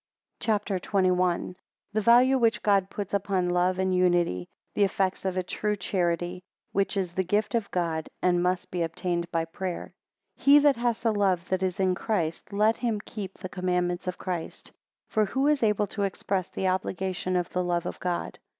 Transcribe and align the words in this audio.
CHAPTER 0.39 0.79
XXI. 0.79 1.11
1 1.15 1.55
The 1.93 2.01
value 2.01 2.39
which 2.39 2.63
God, 2.63 2.89
puts 2.89 3.13
upon 3.13 3.49
love 3.49 3.77
and 3.77 3.93
unity: 3.93 4.49
the 4.73 4.83
effects 4.83 5.25
of 5.25 5.37
a 5.37 5.43
true 5.43 5.75
charity, 5.75 6.37
8 6.69 6.69
which 6.71 6.97
is 6.97 7.13
the 7.13 7.23
gift 7.23 7.53
of 7.53 7.69
God, 7.69 8.09
and 8.19 8.41
must 8.41 8.71
be 8.71 8.81
obtained 8.81 9.31
by 9.31 9.45
prayer. 9.45 9.93
HE 10.37 10.57
that 10.57 10.77
has 10.77 11.03
the 11.03 11.13
love 11.13 11.47
that 11.49 11.61
is 11.61 11.79
in 11.79 11.93
Christ, 11.93 12.51
let 12.51 12.77
him 12.77 12.99
keep 13.01 13.37
the 13.37 13.47
commandments 13.47 14.07
of 14.07 14.17
Christ. 14.17 14.69
2 15.11 15.11
For 15.11 15.25
who 15.25 15.45
is 15.45 15.61
able 15.61 15.85
to 15.85 16.01
express 16.01 16.49
the 16.49 16.67
obligation 16.67 17.35
of 17.35 17.51
the 17.51 17.63
love 17.63 17.85
of 17.85 17.99
God? 17.99 18.39